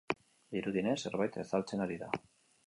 Dirudienez, 0.55 0.95
zerbait 1.09 1.37
estaltzen 1.45 1.85
ari 1.87 2.01
da. 2.07 2.11